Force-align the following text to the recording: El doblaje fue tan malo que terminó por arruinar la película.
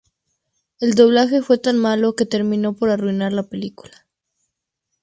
El 0.79 0.95
doblaje 0.95 1.43
fue 1.43 1.59
tan 1.59 1.77
malo 1.77 2.15
que 2.15 2.25
terminó 2.25 2.73
por 2.75 2.89
arruinar 2.89 3.33
la 3.33 3.43
película. 3.43 4.07